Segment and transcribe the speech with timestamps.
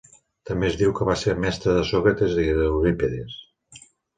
[0.49, 3.41] També es diu que va ser mestre de Sòcrates i d'Eurípides.